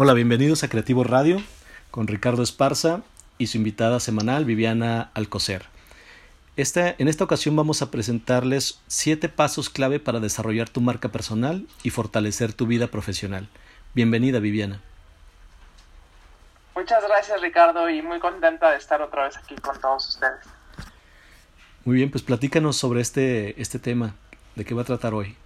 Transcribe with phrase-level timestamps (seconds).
[0.00, 1.42] Hola, bienvenidos a Creativo Radio
[1.90, 3.00] con Ricardo Esparza
[3.36, 5.64] y su invitada semanal Viviana Alcocer.
[6.56, 11.66] Esta, en esta ocasión vamos a presentarles siete pasos clave para desarrollar tu marca personal
[11.82, 13.48] y fortalecer tu vida profesional.
[13.92, 14.80] Bienvenida Viviana.
[16.76, 20.46] Muchas gracias Ricardo y muy contenta de estar otra vez aquí con todos ustedes.
[21.84, 24.14] Muy bien, pues platícanos sobre este, este tema,
[24.54, 25.36] de qué va a tratar hoy.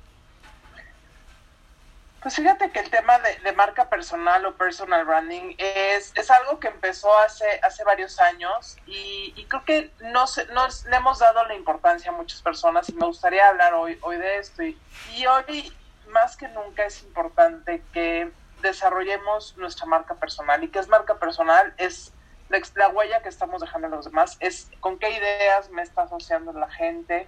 [2.22, 6.68] Pues fíjate que el tema de, marca personal o personal branding es, es algo que
[6.68, 12.12] empezó hace, hace varios años y, creo que no, no le hemos dado la importancia
[12.12, 14.62] a muchas personas y me gustaría hablar hoy, hoy de esto.
[14.62, 14.78] Y,
[15.16, 15.72] y hoy
[16.10, 18.30] más que nunca es importante que
[18.60, 20.62] desarrollemos nuestra marca personal.
[20.62, 21.74] ¿Y qué es marca personal?
[21.76, 22.12] Es
[22.50, 26.02] la, la huella que estamos dejando a los demás, es con qué ideas me está
[26.02, 27.26] asociando la gente,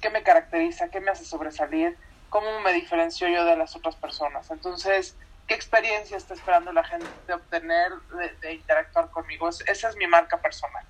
[0.00, 1.96] qué me caracteriza, qué me hace sobresalir
[2.32, 4.50] cómo me diferencio yo de las otras personas.
[4.50, 5.14] Entonces,
[5.46, 7.92] ¿qué experiencia está esperando la gente de obtener,
[8.40, 9.50] de, interactuar conmigo?
[9.50, 10.82] esa es mi marca personal.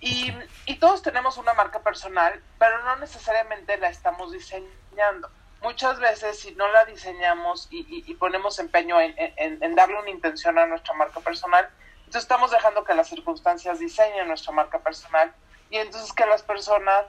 [0.00, 0.34] Y,
[0.66, 5.30] y, todos tenemos una marca personal, pero no necesariamente la estamos diseñando.
[5.62, 10.10] Muchas veces si no la diseñamos y, y, ponemos empeño en, en, en, darle una
[10.10, 15.32] intención a nuestra marca personal, entonces estamos dejando que las circunstancias diseñen nuestra marca personal
[15.70, 17.04] y entonces que las personas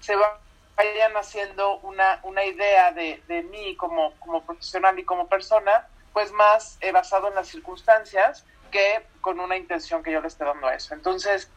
[0.00, 0.43] se van
[0.76, 6.32] vayan haciendo una, una idea de, de mí como, como profesional y como persona, pues
[6.32, 10.66] más eh, basado en las circunstancias que con una intención que yo le esté dando
[10.66, 10.94] a eso.
[10.94, 11.50] Entonces,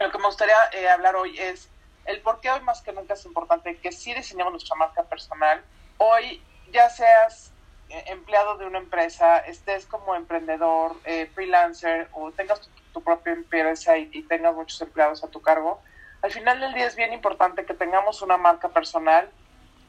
[0.00, 1.68] lo que me gustaría eh, hablar hoy es
[2.04, 5.62] el por qué hoy más que nunca es importante que sí diseñemos nuestra marca personal.
[5.98, 7.52] Hoy, ya seas
[7.88, 10.96] eh, empleado de una empresa, estés como emprendedor,
[11.34, 12.60] freelancer o tengas
[12.92, 15.80] tu, propia empresa y, y tengas muchos empleados a tu cargo,
[16.22, 19.30] al final del día es bien importante que tengamos una marca personal,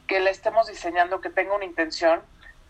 [0.06, 2.20] que la estemos diseñando, que tenga una intención,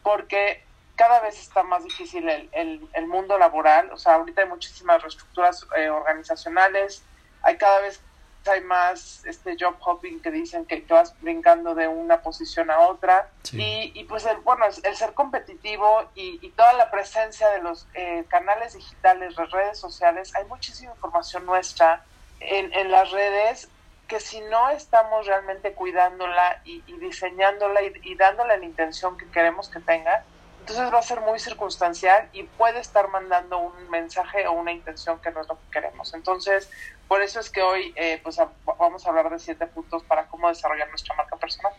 [0.03, 0.62] porque
[0.97, 2.50] cada vez está más difícil el,
[2.92, 7.03] el, mundo laboral, o sea, ahorita hay muchísimas reestructuras eh, organizacionales,
[7.42, 8.03] hay cada vez
[8.48, 12.81] hay más este job hopping que dicen que te vas brincando de una posición a
[12.81, 13.28] otra.
[13.53, 17.87] Y, y, pues el, bueno el, ser competitivo y, y, toda la presencia de los
[17.94, 22.04] eh, canales digitales las redes sociales hay muchísima información nuestra
[22.41, 23.69] en, en las redes
[24.09, 29.69] que si no estamos realmente cuidándola y, diseñándola y, y, dándole la intención que queremos
[29.69, 30.25] que tenga,
[30.61, 35.21] entonces va a ser muy circunstancial y puede estar mandando un mensaje o una intención
[35.21, 36.12] que no es lo que queremos.
[36.12, 36.71] Entonces,
[37.06, 38.37] por eso es que hoy eh, pues
[38.79, 41.73] vamos a hablar de siete puntos para cómo desarrollar nuestra marca personal.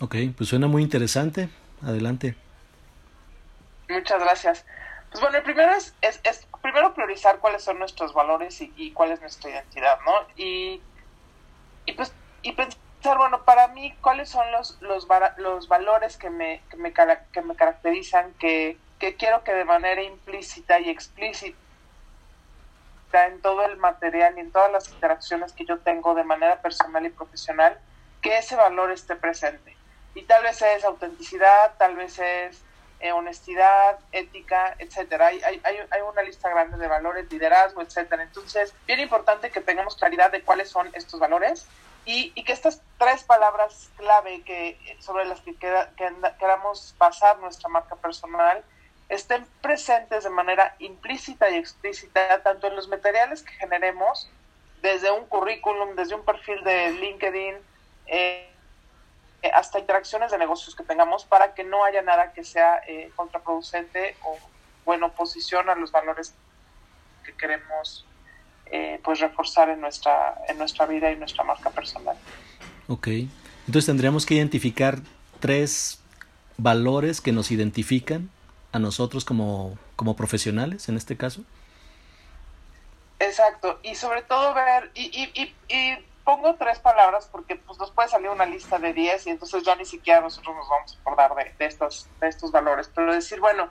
[0.00, 1.48] Ok, pues suena muy interesante.
[1.82, 2.34] Adelante.
[3.88, 4.64] Muchas gracias.
[5.10, 9.12] Pues bueno, el primero es, es, es primero priorizar cuáles son nuestros valores y, cuál
[9.12, 10.12] es nuestra identidad, ¿no?
[10.36, 10.80] Y,
[11.86, 12.12] y pues
[12.42, 15.06] y pensar, bueno, para mí, cuáles son los, los,
[15.36, 20.02] los valores que me, que me, que me caracterizan, que, que quiero que de manera
[20.02, 21.56] implícita y explícita
[23.12, 27.04] en todo el material y en todas las interacciones que yo tengo de manera personal
[27.04, 27.78] y profesional,
[28.22, 29.76] que ese valor esté presente.
[30.14, 32.62] Y tal vez es autenticidad, tal vez es
[33.00, 35.28] eh, honestidad, ética, etcétera.
[35.28, 38.22] Hay, hay, hay, una lista grande de valores, liderazgo, etcétera.
[38.22, 41.66] Entonces, bien importante que tengamos claridad de cuáles son estos valores
[42.04, 45.56] y, y que estas tres palabras clave que sobre las que,
[46.38, 48.62] queramos basar nuestra marca personal
[49.08, 54.30] estén presentes de manera implícita y explícita tanto en los materiales que generemos,
[54.82, 57.56] desde un currículum, desde un perfil de LinkedIn,
[58.06, 58.50] eh,
[59.48, 64.16] hasta interacciones de negocios que tengamos para que no haya nada que sea eh, contraproducente
[64.24, 64.36] o
[64.84, 66.34] bueno oposición a los valores
[67.24, 68.04] que queremos
[68.66, 72.16] eh, pues reforzar en nuestra en nuestra vida y nuestra marca personal.
[72.88, 73.08] Ok,
[73.66, 74.98] entonces tendríamos que identificar
[75.40, 76.00] tres
[76.56, 78.30] valores que nos identifican
[78.72, 81.42] a nosotros como, como profesionales en este caso.
[83.18, 88.08] Exacto, y sobre todo ver, y, y, y pongo tres palabras porque pues nos puede
[88.08, 91.34] salir una lista de diez y entonces ya ni siquiera nosotros nos vamos a acordar
[91.34, 93.70] de, de, estos, de estos valores, pero decir, bueno,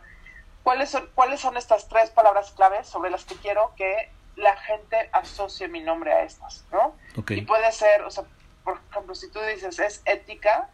[0.64, 5.10] ¿cuáles son, ¿cuáles son estas tres palabras claves sobre las que quiero que la gente
[5.12, 6.96] asocie mi nombre a estas, ¿no?
[7.30, 8.24] Y puede ser, o sea,
[8.64, 10.70] por ejemplo, si tú dices es ética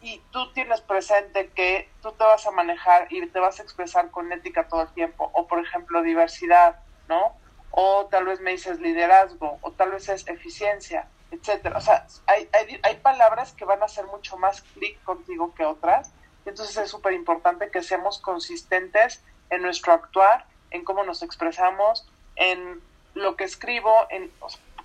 [0.00, 4.10] y tú tienes presente que tú te vas a manejar y te vas a expresar
[4.10, 7.36] con ética todo el tiempo, o por ejemplo diversidad, ¿no?
[7.70, 11.78] O tal vez me dices liderazgo, o tal vez es eficiencia, etcétera.
[11.78, 15.64] O sea, hay, hay, hay palabras que van a hacer mucho más clic contigo que
[15.64, 16.12] otras.
[16.44, 22.80] Entonces es súper importante que seamos consistentes en nuestro actuar, en cómo nos expresamos, en
[23.14, 24.30] lo que escribo, en,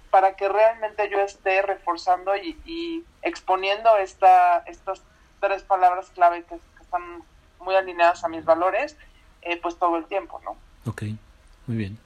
[0.10, 5.02] para que realmente yo esté reforzando y, exponiendo esta, estas
[5.40, 7.24] tres palabras clave que, que están
[7.60, 8.98] muy alineadas a mis valores
[9.46, 10.58] eh, pues todo el tiempo, ¿no?
[10.86, 11.04] Ok,
[11.68, 11.98] muy bien.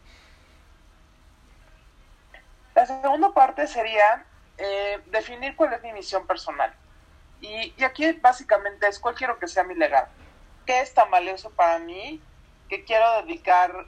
[2.78, 4.24] La segunda parte sería
[4.56, 6.72] eh, definir cuál es mi misión personal.
[7.42, 10.10] Y, y, aquí básicamente es cuál quiero que sea mi legado.
[10.64, 12.22] ¿Qué es tan valioso para mí
[12.70, 13.88] que quiero dedicar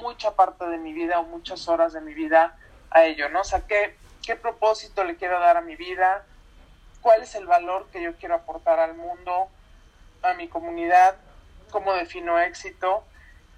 [0.00, 2.56] mucha parte de mi vida o muchas horas de mi vida
[2.90, 3.42] a ello, ¿no?
[3.42, 6.24] O sea, ¿qué, qué propósito le quiero dar a mi vida?
[7.02, 9.50] ¿Cuál es el valor que yo quiero aportar al mundo,
[10.22, 11.14] a mi comunidad?
[11.70, 13.04] ¿Cómo defino éxito?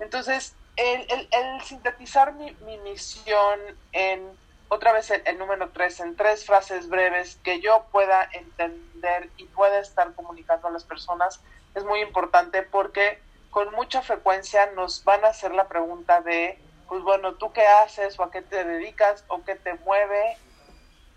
[0.01, 3.61] Entonces, el, el, sintetizar mi, mi misión
[3.93, 4.43] en
[4.73, 9.45] otra vez el, el, número tres, en tres frases breves que yo pueda entender y
[9.45, 11.41] pueda estar comunicando a las personas,
[11.75, 13.21] es muy importante porque
[13.51, 16.59] con mucha frecuencia nos van a hacer la pregunta de,
[16.89, 20.39] pues bueno, ¿tú qué haces o a qué te dedicas o qué te mueve?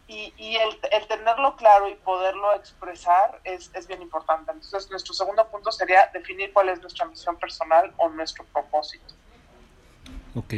[0.08, 4.52] Y, y el, el, tenerlo claro y poderlo expresar es, es bien importante.
[4.52, 9.16] Entonces, nuestro segundo punto sería definir cuál es nuestra misión personal o nuestro propósito.
[10.36, 10.56] Ok.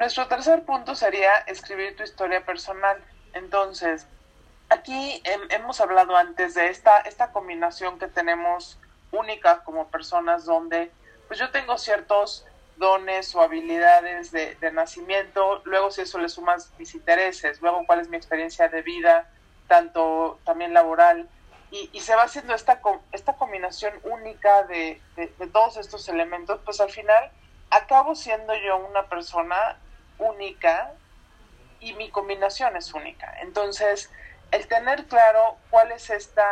[0.00, 2.96] Nuestro tercer punto sería escribir tu historia personal.
[3.34, 4.06] Entonces,
[4.70, 8.78] aquí hemos hablado antes de esta, esta combinación que tenemos
[9.12, 10.90] única como personas donde
[11.28, 12.46] pues yo tengo ciertos
[12.78, 18.08] dones o habilidades de, nacimiento, luego si eso le sumas mis intereses, luego cuál es
[18.08, 19.30] mi experiencia de vida,
[19.68, 21.28] tanto también laboral,
[21.70, 22.80] y, y se va haciendo esta,
[23.12, 27.30] esta combinación única de, de, de todos estos elementos, pues al final
[27.68, 29.76] acabo siendo yo una persona
[30.20, 30.92] única
[31.80, 33.34] y mi combinación es única.
[33.40, 34.10] Entonces,
[34.52, 36.46] el tener claro cuál es esta,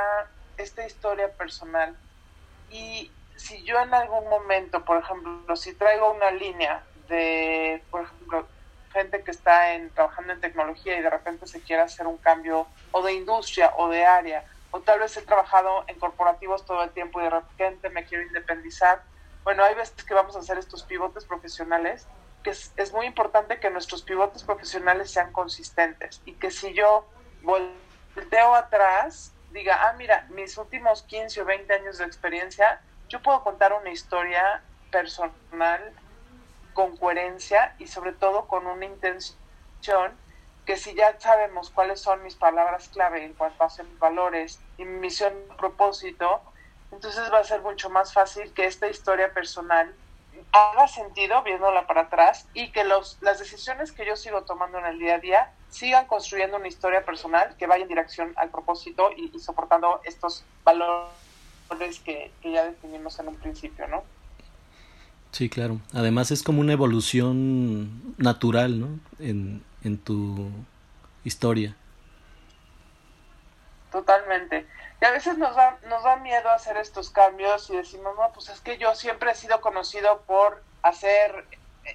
[0.57, 1.97] esta historia personal
[2.71, 8.49] y si yo en algún momento, por ejemplo, si traigo una línea de, por ejemplo,
[8.93, 12.67] gente que está en, trabajando en tecnología y de repente se quiere hacer un cambio
[12.91, 16.91] o de industria o de área, o tal vez he trabajado en corporativos todo el
[16.91, 19.03] tiempo y de repente me quiero independizar,
[19.45, 22.07] bueno, hay veces que vamos a hacer estos pivotes profesionales,
[22.49, 27.07] es, es muy importante que nuestros pivotes profesionales sean consistentes y que si yo
[27.43, 33.43] volteo atrás, diga, ah, mira, mis últimos 15 o 20 años de experiencia, yo puedo
[33.43, 35.93] contar una historia personal
[36.75, 40.17] con coherencia y sobre todo con una intención
[40.65, 44.85] que si ya sabemos cuáles son mis palabras clave en cuanto a mis valores y
[44.85, 46.43] mi misión propósito,
[46.93, 49.95] entonces va a ser mucho más fácil que esta historia personal
[50.53, 54.87] haga sentido viéndola para atrás y que los, las decisiones que yo sigo tomando en
[54.87, 59.11] el día a día sigan construyendo una historia personal que vaya en dirección al propósito
[59.17, 64.03] y, soportando estos valores que, que, ya definimos en un principio, ¿no?
[65.33, 65.81] Sí, claro.
[65.93, 68.89] Además es como una evolución natural, ¿no?
[69.19, 70.51] En, en tu
[71.25, 71.77] historia.
[73.91, 74.67] Totalmente.
[75.01, 78.49] Y a veces nos da, nos da miedo hacer estos cambios y decimos, no, pues
[78.49, 81.47] es que yo siempre he sido conocido por hacer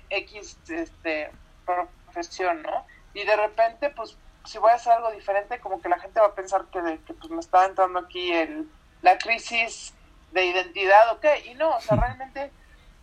[0.09, 1.31] X este,
[1.65, 2.85] profesión, ¿no?
[3.13, 6.27] Y de repente, pues, si voy a hacer algo diferente, como que la gente va
[6.27, 8.67] a pensar que, de, que pues, me está entrando aquí el,
[9.01, 9.93] la crisis
[10.31, 12.51] de identidad, ok, y no, o sea, realmente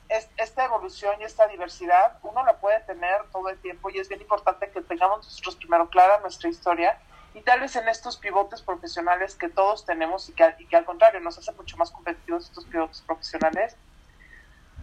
[0.09, 4.09] es, esta evolución y esta diversidad uno la puede tener todo el tiempo y es
[4.09, 6.99] bien importante que tengamos nosotros primero clara nuestra historia
[7.35, 11.39] y tal vez en estos pivotes profesionales que todos tenemos y que, al contrario nos
[11.39, 13.77] hace mucho más competitivos estos pivotes profesionales,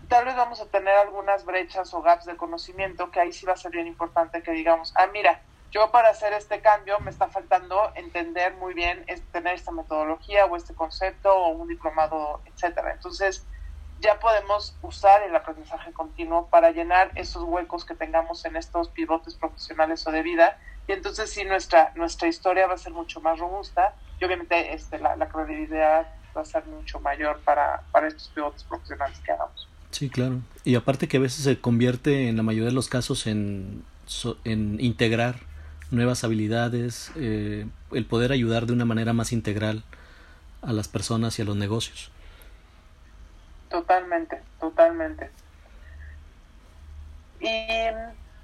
[0.08, 3.54] tal vez vamos a tener algunas brechas o gaps de conocimiento que ahí sí va
[3.54, 7.28] a ser bien importante que digamos, ah, mira, yo para hacer este cambio me está
[7.28, 12.94] faltando entender muy bien, tener esta metodología o este concepto o un diplomado, etcétera.
[12.94, 13.46] Entonces,
[14.00, 19.36] ya podemos usar el aprendizaje continuo para llenar esos huecos que tengamos en estos pivotes
[19.36, 20.58] profesionales o de vida
[20.88, 25.00] y entonces sí nuestra nuestra historia va a ser mucho más robusta y obviamente este,
[25.00, 29.68] la, la credibilidad va a ser mucho mayor para, para estos pivotes profesionales que hagamos.
[29.92, 30.40] Sí, claro.
[30.64, 33.84] Y aparte que a veces se convierte en la mayoría de los casos en,
[34.44, 35.40] en integrar
[35.92, 39.84] nuevas habilidades, eh, el poder ayudar de una manera más integral
[40.62, 42.12] a las personas y a los negocios.
[43.70, 45.30] Totalmente, totalmente.
[47.40, 47.48] Y,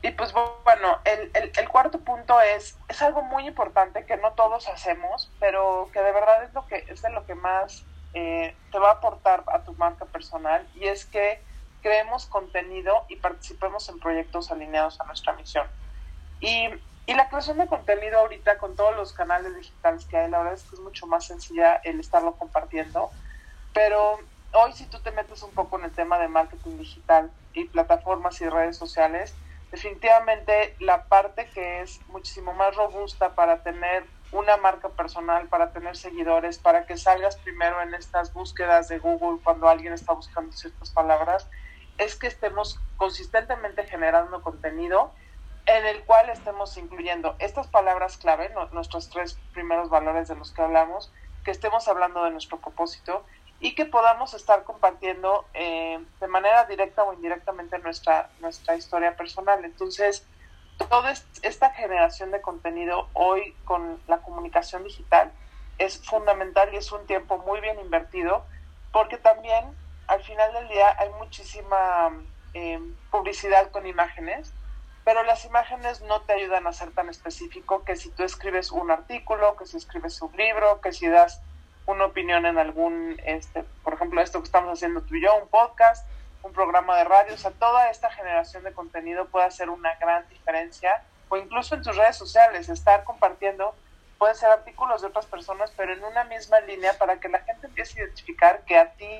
[0.04, 4.34] y pues bueno, el, el, el, cuarto punto es, es algo muy importante que no
[4.34, 8.54] todos hacemos, pero que de verdad es, lo que, es de lo que más eh,
[8.70, 11.42] te va a aportar a tu marca personal y es que
[11.82, 15.68] creemos contenido y participemos en proyectos alineados a nuestra misión.
[16.42, 16.68] Y,
[17.06, 20.56] y la creación de contenido ahorita con todos los canales digitales que hay, la verdad
[20.56, 23.10] es que es mucho más sencilla el estarlo compartiendo,
[23.74, 24.20] pero
[24.52, 28.42] hoy si tú te metes un poco en el tema de marketing digital y plataformas
[28.42, 29.34] y redes sociales,
[29.74, 35.98] definitivamente la parte que es muchísimo más robusta para tener una marca personal, para tener
[35.98, 40.92] seguidores, para que salgas primero en estas búsquedas de Google cuando alguien está buscando ciertas
[40.92, 41.50] palabras,
[41.98, 45.12] es que estemos consistentemente generando contenido
[45.66, 50.62] en el cual estemos incluyendo estas palabras clave, nuestros tres primeros valores de los que
[50.62, 51.12] hablamos,
[51.44, 53.26] que estemos hablando de nuestro propósito
[53.64, 59.64] y que podamos estar compartiendo eh, de manera directa o indirectamente nuestra, nuestra historia personal.
[59.64, 60.28] Entonces,
[60.90, 65.32] toda esta generación de contenido hoy con la comunicación digital
[65.78, 68.46] es fundamental y es un tiempo muy bien invertido
[68.92, 69.64] porque también
[70.08, 72.12] al final del día hay muchísima
[72.54, 74.52] eh, publicidad con imágenes,
[75.06, 78.92] pero las imágenes no te ayudan a ser tan específico que si tú escribes un
[78.92, 81.42] artículo, que si escribes un libro, que si das
[81.86, 85.48] una opinión en algún, este, por ejemplo, esto que estamos haciendo tú y yo, un
[85.48, 86.08] podcast,
[86.44, 90.28] un programa de radio, o sea, toda esta generación de contenido puede hacer una gran
[90.30, 93.76] diferencia, o incluso en tus redes sociales, estar compartiendo,
[94.18, 97.68] puede ser artículos de otras personas, pero en una misma línea para que la gente
[97.68, 99.20] empiece a identificar que a ti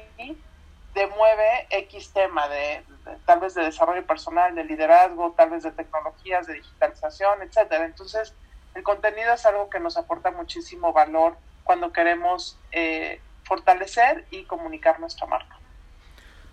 [0.94, 2.84] te mueve X tema de,
[3.26, 7.86] tal vez de desarrollo personal, de liderazgo, tal vez de tecnologías, de digitalización, etcétera.
[7.86, 8.34] Entonces,
[8.76, 15.00] el contenido es algo que nos aporta muchísimo valor cuando queremos eh, fortalecer y comunicar
[15.00, 15.58] nuestra marca.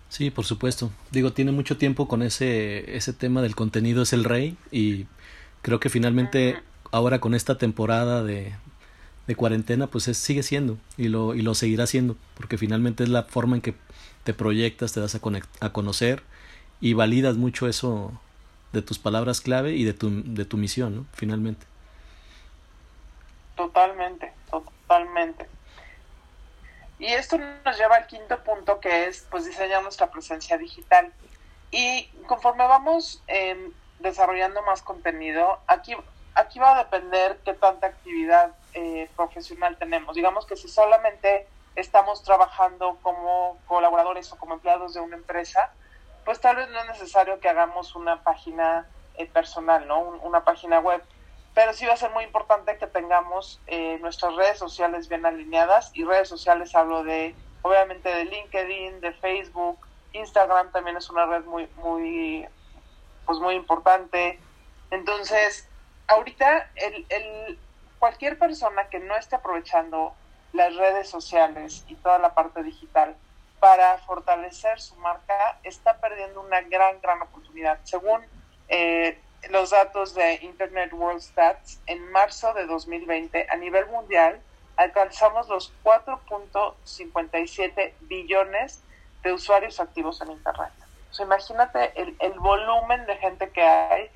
[0.09, 0.90] Sí, por supuesto.
[1.12, 5.07] Digo, tiene mucho tiempo con ese, ese tema del contenido es el rey y
[5.62, 8.52] creo que finalmente ahora con esta temporada de,
[9.29, 13.09] de cuarentena pues es, sigue siendo y lo, y lo seguirá siendo porque finalmente es
[13.09, 13.75] la forma en que
[14.25, 15.21] te proyectas, te das a,
[15.61, 16.25] a conocer
[16.81, 18.21] y validas mucho eso
[18.73, 21.07] de tus palabras clave y de tu, de tu misión, ¿no?
[21.12, 21.67] Finalmente.
[23.57, 24.33] Totalmente,
[26.99, 31.12] Y esto nos lleva al quinto punto que es pues diseñar nuestra presencia digital.
[31.70, 35.97] Y conforme vamos em, desarrollando más contenido, aquí,
[36.35, 40.14] aquí va a depender qué tanta actividad eh, profesional tenemos.
[40.14, 45.70] Digamos que si solamente estamos trabajando como colaboradores o como empleados de una empresa,
[46.25, 50.00] pues tal vez no es necesario que hagamos una página eh, personal, ¿no?
[50.00, 51.02] una página web.
[51.54, 55.90] Pero sí va a ser muy importante que tengamos eh, nuestras redes sociales bien alineadas
[55.95, 59.78] y redes sociales hablo de, obviamente, de LinkedIn, de Facebook,
[60.12, 62.47] Instagram también es una red muy, muy,
[63.26, 64.38] pues muy importante.
[64.90, 65.69] Entonces,
[66.09, 67.59] ahorita el, el,
[67.99, 70.14] cualquier persona que no esté aprovechando
[70.52, 73.16] las redes sociales y toda la parte digital
[73.61, 77.78] para fortalecer su marca está perdiendo una gran, gran oportunidad.
[77.85, 78.23] Según
[78.69, 84.40] eh, los datos de Internet World Stats, en marzo de 2020 a nivel mundial
[84.76, 88.82] alcanzamos los 4.57 billones
[89.23, 90.73] de usuarios activos en Internet.
[91.18, 94.11] O imagínate el, el, volumen de gente que hay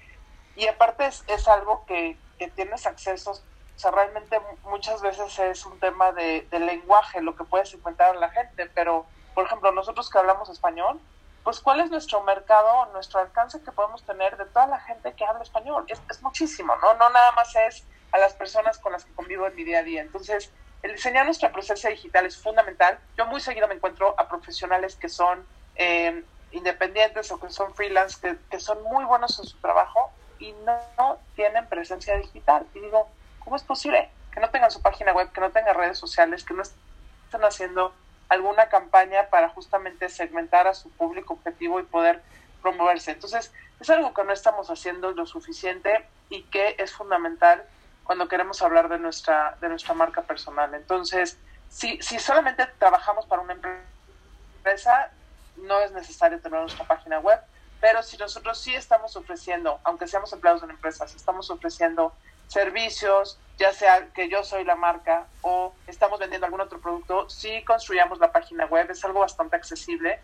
[0.57, 3.43] y aparte es, es algo que, que tienes acceso
[3.75, 8.21] o sea, realmente muchas veces es un tema de, lenguaje lo que puedes encontrar a
[8.21, 9.04] la gente, pero,
[9.35, 11.00] por ejemplo, nosotros que hablamos español,
[11.45, 15.25] pues cuál es nuestro mercado, nuestro alcance que podemos tener de toda la gente que
[15.25, 15.85] habla español.
[15.89, 16.95] Es, es, muchísimo, ¿no?
[16.95, 19.83] No nada más es a las personas con las que convivo en mi día a
[19.83, 20.01] día.
[20.01, 20.51] Entonces,
[20.83, 22.99] el diseñar nuestra presencia digital es fundamental.
[23.17, 25.47] Yo muy seguido me encuentro a profesionales que son
[25.77, 30.53] eh, independientes o que son freelance, que, que, son muy buenos en su trabajo y
[30.65, 32.67] no, no tienen presencia digital.
[32.75, 33.09] Y digo,
[33.45, 36.55] ¿Cómo es posible que no tengan su página web, que no tengan redes sociales, que
[36.55, 37.95] no estén haciendo
[38.35, 42.23] alguna campaña para justamente segmentar a su público objetivo y poder
[42.62, 43.12] promoverse?
[43.12, 47.64] Entonces, es algo que no estamos haciendo lo suficiente y que es fundamental
[48.05, 50.75] cuando queremos hablar de nuestra, de nuestra marca personal.
[50.75, 51.38] Entonces,
[51.69, 55.11] si, si solamente trabajamos para una empresa,
[55.57, 57.41] no es necesario tener nuestra página web,
[57.81, 62.12] pero si nosotros sí estamos ofreciendo, aunque seamos empleados de una empresa, si estamos ofreciendo
[62.47, 67.63] servicios, ya sea que yo soy la marca o estamos vendiendo algún otro producto, sí
[67.65, 70.19] construyamos la página web, es algo bastante accesible.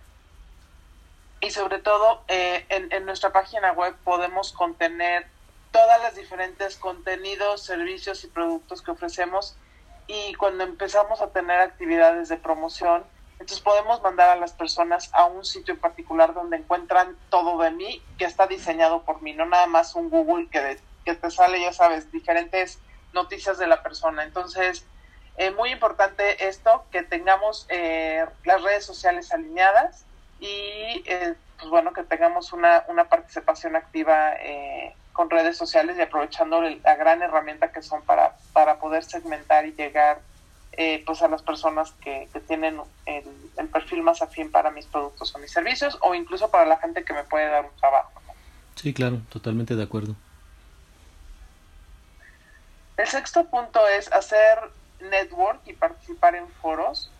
[1.41, 5.27] Y sobre todo, eh, en, en nuestra página web podemos contener
[5.71, 9.57] todas las diferentes contenidos, servicios y productos que ofrecemos.
[10.07, 15.25] Y cuando empezamos a tener actividades de promoción, entonces podemos mandar a las personas a
[15.25, 19.47] un sitio en particular donde encuentran todo de mí que está diseñado por mí, no
[19.47, 22.79] nada más un Google que que te sale, ya sabes, diferentes
[23.13, 24.25] noticias de la persona.
[24.25, 24.85] Entonces,
[25.37, 30.05] eh, muy importante esto, que tengamos eh, las redes sociales alineadas
[30.39, 34.33] y, eh, pues bueno, que tengamos una, una participación activa
[35.13, 39.73] con redes sociales y aprovechando la gran herramienta que son para, para poder segmentar y
[39.73, 40.21] llegar
[41.05, 43.25] pues a las personas que, que tienen el,
[43.59, 47.05] el, perfil más afín para mis productos o mis servicios o incluso para la gente
[47.05, 48.13] que me puede dar un trabajo.
[48.77, 50.17] Sí, claro, totalmente de acuerdo.
[53.01, 54.59] El sexto punto es hacer
[55.01, 57.11] network y participar en foros.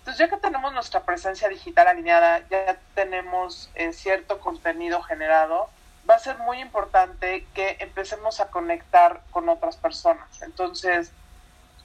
[0.00, 5.70] Entonces, ya que tenemos nuestra presencia digital alineada, ya tenemos eh, cierto contenido generado,
[6.10, 10.42] va a ser muy importante que empecemos a conectar con otras personas.
[10.42, 11.12] Entonces,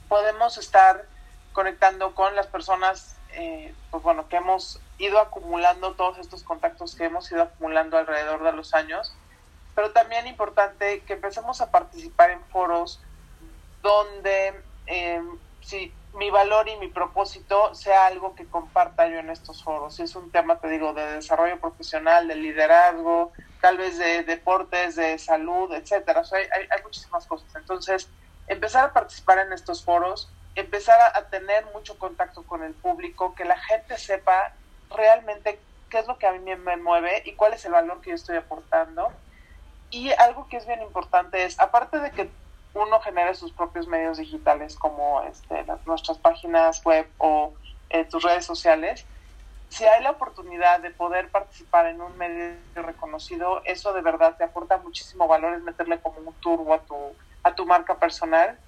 [0.09, 1.05] podemos estar
[1.51, 7.05] conectando con las personas, eh, pues bueno, que hemos ido acumulando todos estos contactos que
[7.05, 9.13] hemos ido acumulando alrededor de los años,
[9.75, 12.99] pero también importante que empecemos a participar en foros
[13.83, 14.53] donde
[14.87, 15.21] eh,
[16.15, 19.95] mi valor y mi propósito sea algo que comparta yo en estos foros.
[19.95, 24.95] Si es un tema, te digo, de desarrollo profesional, de liderazgo, tal vez de deportes,
[24.95, 26.21] de salud, etcétera.
[26.21, 27.47] O sea, hay, hay, muchísimas cosas.
[27.55, 28.09] Entonces,
[28.47, 33.33] empezar a participar en estos foros, empezar a, a, tener mucho contacto con el público,
[33.35, 34.53] que la gente sepa
[34.95, 35.59] realmente
[35.89, 38.15] qué es lo que a mí me mueve y cuál es el valor que yo
[38.15, 39.11] estoy aportando.
[39.89, 42.29] Y algo que es bien importante es, aparte de que
[42.73, 47.53] uno genere sus propios medios digitales como este, nuestras páginas web o
[47.89, 49.05] eh, tus redes sociales,
[49.73, 54.43] si hay la oportunidad de poder participar en un medio reconocido, eso de verdad te
[54.43, 56.95] aporta muchísimo valor, es meterle como un turbo a tu,
[57.41, 58.59] a tu marca personal.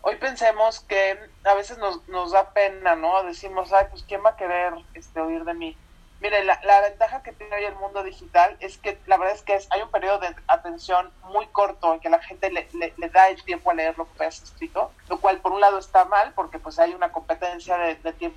[0.00, 3.24] Hoy pensemos que a veces nos, nos da pena, ¿no?
[3.24, 5.76] Decimos, ay, pues ¿quién va a querer este, oír de mí?
[6.20, 9.42] Mire, la, la, ventaja que tiene hoy el mundo digital es que la verdad es
[9.42, 13.08] que es, hay un periodo de atención muy corto en que la gente le, le,
[13.08, 16.04] da el tiempo a leer lo que has escrito, lo cual por un lado está
[16.06, 18.36] mal porque pues hay una competencia de, de tiempo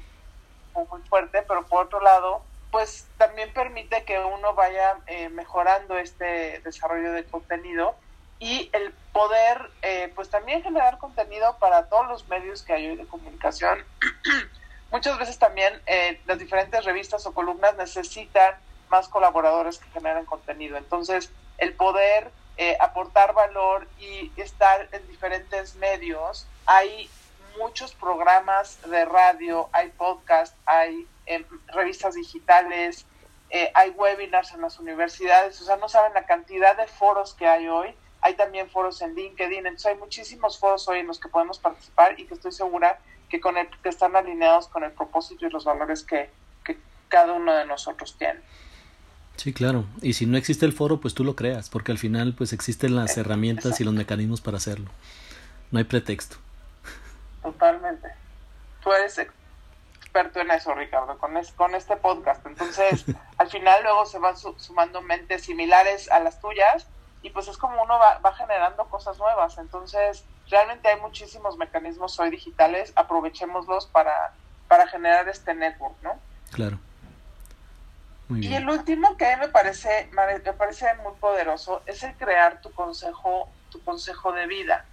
[0.91, 6.61] muy fuerte, pero por otro lado pues también permite que uno vaya eh, mejorando este
[6.63, 7.95] desarrollo de contenido
[8.39, 12.95] y el poder eh, pues también generar contenido para todos los medios que hay hoy
[12.95, 13.83] de comunicación
[14.91, 18.55] muchas veces también eh, las diferentes revistas o columnas necesitan
[18.89, 20.77] más colaboradores que generen contenido.
[20.77, 27.10] Entonces, el poder eh, aportar valor y estar en diferentes medios, hay
[27.57, 33.05] muchos programas de radio, hay podcast, hay eh, revistas digitales,
[33.74, 37.68] hay webinars en las universidades, o sea, no saben la cantidad de foros que hay
[37.68, 37.94] hoy.
[38.22, 42.18] Hay también foros en LinkedIn, entonces hay muchísimos foros hoy en los que podemos participar
[42.20, 43.00] y que estoy segura
[43.31, 46.29] que, con el, que están alineados con el propósito y los valores que,
[46.65, 48.41] que cada uno de nosotros tiene.
[49.37, 49.85] Sí, claro.
[50.01, 52.96] Y si no existe el foro, pues tú lo creas, porque al final pues existen
[52.96, 54.91] las herramientas y los mecanismos para hacerlo.
[55.72, 56.35] No hay pretexto.
[57.41, 58.09] Totalmente.
[58.83, 62.46] Tú eres experto en eso, Ricardo, con, es, con este podcast.
[62.46, 63.05] Entonces,
[63.37, 66.85] al final luego se van su, sumando mentes similares a las tuyas
[67.24, 69.57] y pues es como uno va, va generando cosas nuevas.
[69.57, 74.33] Entonces, realmente hay muchísimos mecanismos hoy digitales, aprovechémoslos para,
[74.68, 76.20] para generar este network, ¿no?
[76.51, 76.79] Claro.
[78.27, 78.51] Muy bien.
[78.51, 83.50] Y el último que me parece, me parece muy poderoso es el crear tu consejo,
[83.72, 84.85] tu consejo de vida.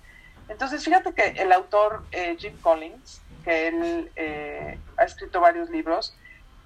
[0.48, 6.16] Entonces, fíjate que el autor eh, Jim Collins, que él eh, ha escrito varios libros,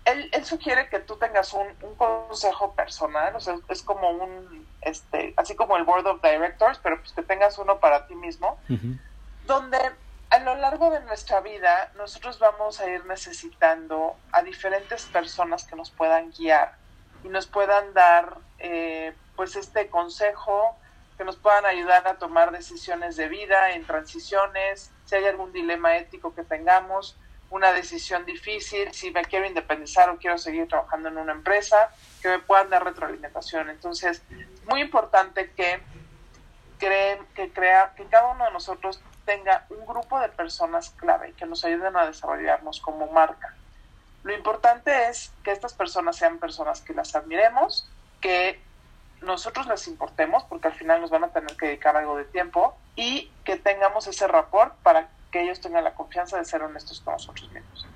[0.04, 4.66] él, él, sugiere que tú tengas un, un, consejo personal, o sea, es como un,
[4.80, 8.58] este, así como el Board of Directors, pero pues que tengas uno para ti mismo,
[8.68, 9.00] uh -huh.
[9.46, 9.78] donde
[10.30, 15.76] a lo largo de nuestra vida nosotros vamos a ir necesitando a diferentes personas que
[15.76, 16.74] nos puedan guiar
[17.22, 20.76] y nos puedan dar eh, pues este consejo,
[21.18, 25.96] que nos puedan ayudar a tomar decisiones de vida en transiciones, si hay algún dilema
[25.96, 27.16] ético que tengamos,
[27.52, 31.90] una decisión difícil, si me quiero independizar o quiero seguir trabajando en una empresa,
[32.22, 33.68] que me puedan dar retroalimentación.
[33.68, 35.82] Entonces, es muy importante que,
[36.78, 41.44] creen, que, crea, que cada uno de nosotros tenga un grupo de personas clave que
[41.44, 43.54] nos ayuden a desarrollarnos como marca.
[44.22, 47.86] Lo importante es que estas personas sean personas que las admiremos,
[48.22, 48.62] que
[49.20, 52.78] nosotros les importemos, porque al final nos van a tener que dedicar algo de tiempo,
[52.96, 57.14] y que tengamos ese rapport para que ellos tengan la confianza de ser honestos con
[57.14, 57.86] nosotros mismos.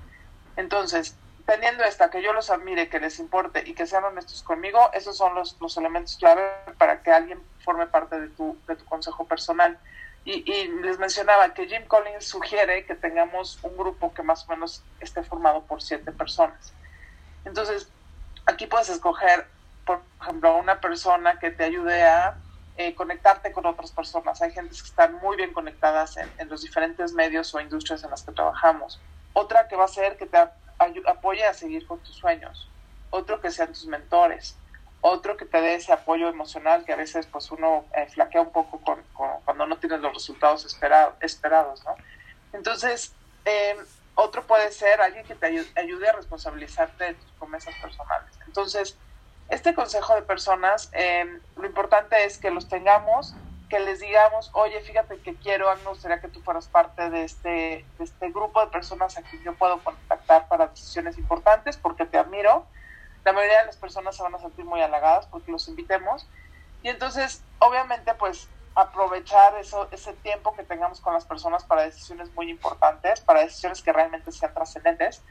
[0.57, 4.89] Entonces, teniendo esta, que yo los admire, que les importe y que sean honestos conmigo,
[4.93, 6.41] esos son los, los elementos clave
[6.77, 9.77] para que alguien forme parte de tu, de tu consejo personal.
[10.25, 14.49] Y, y, les mencionaba que Jim Collins sugiere que tengamos un grupo que más o
[14.49, 16.73] menos esté formado por siete personas.
[17.45, 17.89] Entonces,
[18.45, 19.47] aquí puedes escoger,
[19.85, 22.35] por ejemplo, una persona que te ayude a
[22.77, 24.39] eh, conectarte con otras personas.
[24.41, 28.21] Hay gente que están muy bien conectadas en, los diferentes medios o industrias en las
[28.21, 28.99] que trabajamos.
[29.33, 32.69] Otra que va a ser que te apoye a seguir con tus sueños.
[33.09, 34.55] Otro que sean tus mentores.
[35.01, 38.51] Otro que te dé ese apoyo emocional que a veces pues uno eh, flaquea un
[38.51, 38.79] poco
[39.43, 41.83] cuando no tienes los resultados esperado, esperados.
[42.53, 43.13] Entonces,
[43.45, 43.75] eh,
[44.13, 48.37] otro puede ser alguien que te ayude a responsabilizarte de tus promesas personales.
[48.45, 48.97] Entonces,
[49.49, 53.35] este consejo de personas, eh, lo importante es que los tengamos
[53.69, 57.85] que les digamos, oye, fíjate que quiero, me gustaría que tú fueras parte de este,
[57.97, 62.17] de este grupo de personas a quien yo puedo contactar para decisiones importantes, porque te
[62.17, 62.65] admiro.
[63.25, 66.27] La mayoría de las personas se van a sentir muy halagadas porque los invitemos.
[66.81, 72.33] Y entonces, obviamente, pues aprovechar eso, ese tiempo que tengamos con las personas para decisiones
[72.35, 75.23] muy importantes, para decisiones que realmente sean trascendentes.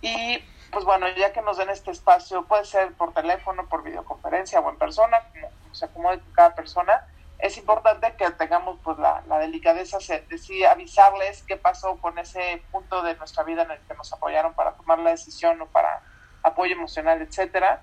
[0.00, 4.60] Y pues bueno, ya que nos den este espacio, puede ser por teléfono, por videoconferencia
[4.60, 7.06] o en persona, como, se acomode cada persona,
[7.38, 13.02] es importante que tengamos pues la, delicadeza de sí avisarles qué pasó con ese punto
[13.02, 16.02] de nuestra vida en el que nos apoyaron para tomar la decisión o para
[16.42, 17.82] apoyo emocional, etcétera,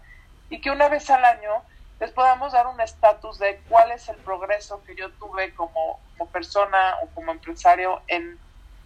[0.50, 1.64] y que una vez al año
[2.00, 6.30] les podamos dar un estatus de cuál es el progreso que yo tuve como, como
[6.30, 8.38] persona o como empresario en,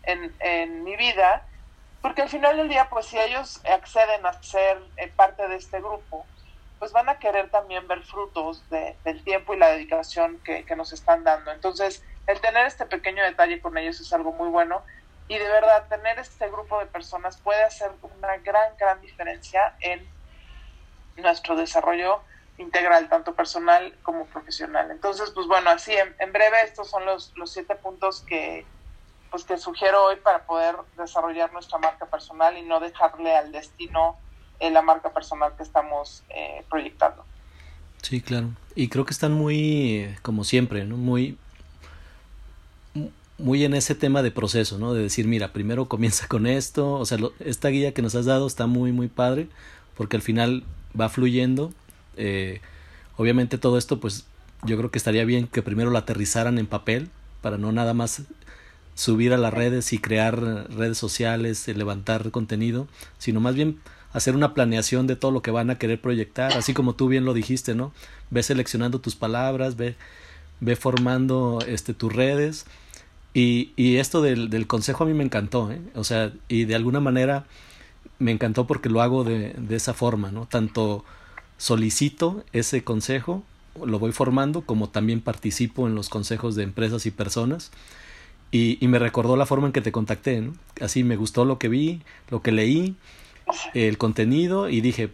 [0.04, 1.46] en, en, mi vida,
[2.02, 5.80] porque al final del día, pues si ellos acceden a ser eh, parte de este
[5.80, 6.26] grupo,
[6.80, 10.76] pues van a querer también ver frutos de, del tiempo y la dedicación que, que
[10.76, 11.52] nos están dando.
[11.52, 14.82] Entonces, el tener este pequeño detalle con ellos es algo muy bueno
[15.28, 20.06] y de verdad tener este grupo de personas puede hacer una gran, gran diferencia en
[21.18, 22.22] nuestro desarrollo
[22.58, 24.92] integral, tanto personal como profesional.
[24.92, 28.66] Entonces, pues bueno, así en, breve estos son los, los siete puntos que,
[29.32, 34.17] pues, que sugiero hoy para poder desarrollar nuestra marca personal y no dejarle al destino
[34.60, 37.26] eh, la marca personal que estamos eh, proyectando.
[38.02, 38.50] Sí, claro.
[38.76, 40.98] Y creo que están muy, como siempre, ¿no?
[40.98, 41.38] Muy,
[43.38, 44.94] muy en ese tema de proceso, ¿no?
[44.94, 48.46] De decir, mira, primero comienza con esto, o sea, esta guía que nos has dado
[48.46, 49.48] está muy, muy padre,
[49.96, 50.63] porque al final
[51.00, 51.72] va fluyendo
[52.17, 52.62] eh,
[53.17, 54.26] obviamente todo esto, pues
[54.63, 57.10] yo creo que estaría bien que primero lo aterrizaran en papel,
[57.41, 58.24] para no nada más
[58.96, 63.80] subir a las redes y crear redes sociales, eh, levantar contenido, sino más bien
[64.14, 67.26] hacer una planeación de todo lo que van a querer proyectar, así como tú bien
[67.26, 67.94] lo dijiste, ¿no?
[68.30, 69.96] Ve seleccionando tus palabras, ve,
[70.60, 72.66] ve formando este, tus redes.
[73.34, 75.82] Y, y esto del, del consejo a mí me encantó, ¿eh?
[75.96, 77.46] O sea, y de alguna manera
[78.20, 80.46] me encantó porque lo hago de, de esa forma, ¿no?
[80.46, 81.06] Tanto
[81.58, 83.44] solicito ese consejo,
[83.84, 87.72] lo voy formando, como también participo en los consejos de empresas y personas.
[88.52, 90.54] Y, me recordó la forma en que te contacté, ¿no?
[90.82, 92.96] Así me gustó lo que vi, lo que leí,
[93.74, 95.10] el contenido y dije,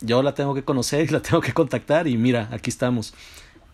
[0.00, 3.14] yo la tengo que conocer y la tengo que contactar y mira, aquí estamos.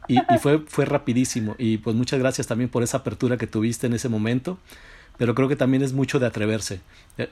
[0.07, 1.57] Y, y, fue, fue rapidísimo.
[1.59, 4.59] Y pues muchas gracias también por esa apertura que tuviste en ese momento.
[5.17, 6.81] Pero creo que también es mucho de atreverse.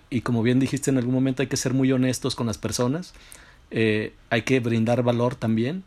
[0.09, 3.13] Y como bien dijiste en algún momento hay que ser muy honestos con las personas
[3.71, 5.83] eh, hay que brindar valor también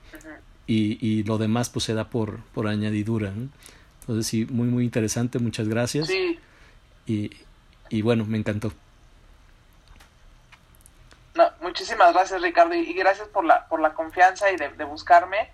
[0.65, 3.31] y, y, lo demás pues se da por, por añadidura.
[4.07, 6.09] Entonces sí, muy muy interesante, muchas gracias.
[7.05, 7.31] Y,
[7.89, 8.71] y bueno, me encantó.
[11.35, 15.49] No, muchísimas gracias Ricardo y, gracias por la, por la confianza y de, de buscarme.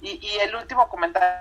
[0.00, 1.38] Y, y, el último comentario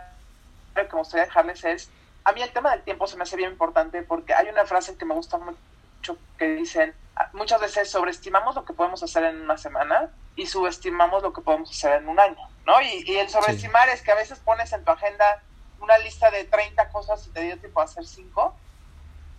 [0.75, 1.89] que me gustaría dejarles es,
[2.23, 4.95] a mí el tema del tiempo se me hace bien importante porque hay una frase
[4.95, 6.93] que me gusta mucho que dicen,
[7.33, 11.69] muchas veces sobreestimamos lo que podemos hacer en una semana y subestimamos lo que podemos
[11.71, 12.81] hacer en un año, ¿no?
[12.81, 15.43] Y, el sobreestimar es que a veces pones en tu agenda
[15.81, 18.55] una lista de 30 cosas y te dio tiempo a hacer 5,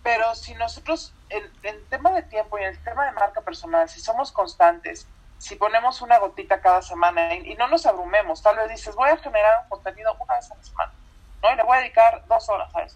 [0.03, 3.89] pero si nosotros, en, en tema de tiempo y en el tema de marca personal,
[3.89, 5.07] si somos constantes,
[5.43, 9.17] si ponemos una gotita cada semana y, no nos abrumemos, tal vez dices, voy a
[9.17, 10.93] generar un contenido una vez a la semana,
[11.41, 11.51] ¿no?
[11.51, 12.95] Y le voy a dedicar dos horas a eso.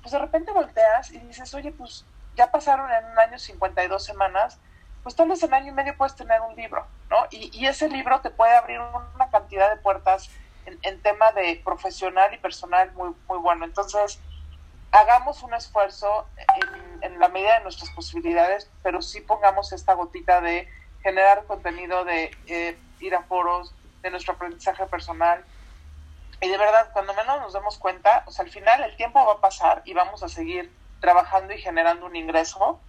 [0.00, 4.58] Pues de repente volteas y dices, oye, pues ya pasaron en un año 52 semanas,
[5.04, 7.28] pues tal vez en año y medio puedes tener un libro, ¿no?
[7.30, 10.30] Y, ese libro te puede abrir una cantidad de puertas
[10.66, 13.64] en, tema de profesional y personal muy, muy bueno.
[13.64, 14.20] Entonces,
[14.90, 16.26] hagamos un esfuerzo
[17.00, 20.68] en, la medida de nuestras posibilidades, pero sí pongamos esta gotita de
[21.02, 25.44] generar contenido, de eh, ir a foros, de nuestro aprendizaje personal.
[26.40, 29.34] Y de verdad, cuando menos nos demos cuenta, o sea, al final el tiempo va
[29.34, 32.80] a pasar y vamos a seguir trabajando y generando un ingreso,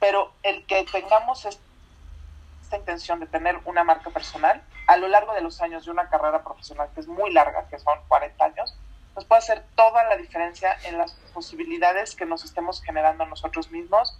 [0.00, 1.46] pero el que tengamos
[2.66, 6.08] esta intención de tener una marca personal a lo largo de los años de una
[6.08, 8.74] carrera profesional que es muy larga, que son 40 años,
[9.14, 14.18] nos puede hacer toda la diferencia en las posibilidades que nos estemos generando nosotros mismos,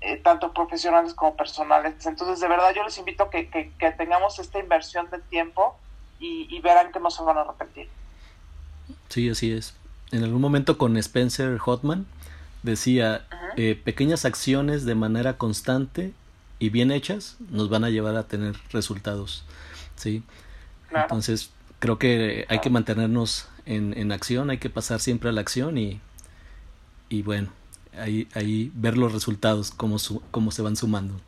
[0.00, 2.04] eh, tanto profesionales como personales.
[2.06, 5.78] Entonces, de verdad, yo les invito a que, que, tengamos esta inversión de tiempo
[6.18, 7.88] y, y verán que no se van a repetir.
[9.10, 9.76] Sí, así es.
[10.12, 12.06] En algún momento con Spencer Hotman,
[12.62, 16.12] decía, eh, pequeñas acciones de manera constante
[16.58, 19.44] y bien hechas nos van a llevar a tener resultados.
[19.96, 20.22] ¿sí?
[20.90, 25.40] Entonces, creo que hay que mantenernos en, en, acción, hay que pasar siempre a la
[25.40, 26.00] acción y,
[27.08, 27.50] y bueno,
[27.98, 31.20] ahí, ahí ver los resultados, cómo, su, cómo se van sumando.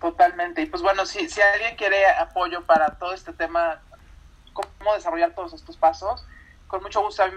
[0.00, 0.62] Totalmente.
[0.62, 3.80] Y pues bueno, si, si alguien quiere apoyo para todo este tema
[4.52, 6.26] cómo desarrollar todos estos pasos,
[6.66, 7.34] con mucho gusto a mí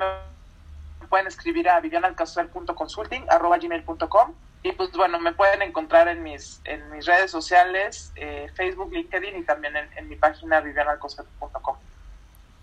[1.02, 4.34] me pueden escribir a vivianalcacer.consulting.com
[4.66, 9.38] y pues bueno, me pueden encontrar en mis, en mis redes sociales, eh, Facebook, LinkedIn
[9.38, 11.76] y también en, en mi página vivianalcocer.com.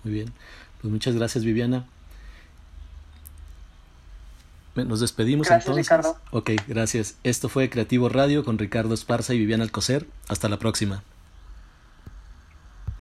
[0.03, 0.33] Muy bien,
[0.81, 1.87] pues muchas gracias Viviana.
[4.75, 5.87] Nos despedimos gracias, entonces.
[5.87, 6.17] Ricardo.
[6.33, 7.19] Ok, gracias.
[7.23, 10.07] Esto fue Creativo Radio con Ricardo Esparza y Viviana Alcocer.
[10.29, 11.05] Hasta la próxima.